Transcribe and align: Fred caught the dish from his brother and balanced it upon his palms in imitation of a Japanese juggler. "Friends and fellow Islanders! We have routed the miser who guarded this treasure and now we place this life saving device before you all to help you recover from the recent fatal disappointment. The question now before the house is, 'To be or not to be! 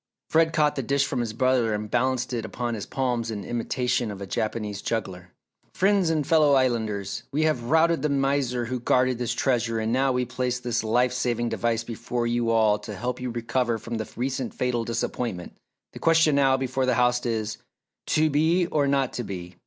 Fred 0.31 0.51
caught 0.51 0.75
the 0.75 0.81
dish 0.81 1.05
from 1.05 1.19
his 1.19 1.31
brother 1.31 1.75
and 1.75 1.91
balanced 1.91 2.33
it 2.33 2.43
upon 2.43 2.73
his 2.73 2.87
palms 2.87 3.29
in 3.29 3.45
imitation 3.45 4.09
of 4.09 4.19
a 4.19 4.25
Japanese 4.25 4.81
juggler. 4.81 5.31
"Friends 5.75 6.09
and 6.09 6.25
fellow 6.25 6.53
Islanders! 6.55 7.21
We 7.31 7.43
have 7.43 7.65
routed 7.65 8.01
the 8.01 8.09
miser 8.09 8.65
who 8.65 8.79
guarded 8.79 9.19
this 9.19 9.31
treasure 9.31 9.77
and 9.77 9.93
now 9.93 10.11
we 10.11 10.25
place 10.25 10.59
this 10.59 10.83
life 10.83 11.13
saving 11.13 11.49
device 11.49 11.83
before 11.83 12.25
you 12.25 12.49
all 12.49 12.79
to 12.79 12.95
help 12.95 13.21
you 13.21 13.29
recover 13.29 13.77
from 13.77 13.97
the 13.97 14.11
recent 14.15 14.55
fatal 14.55 14.83
disappointment. 14.83 15.53
The 15.93 15.99
question 15.99 16.33
now 16.33 16.57
before 16.57 16.87
the 16.87 16.95
house 16.95 17.23
is, 17.23 17.59
'To 18.07 18.31
be 18.31 18.65
or 18.65 18.87
not 18.87 19.13
to 19.13 19.23
be! 19.23 19.53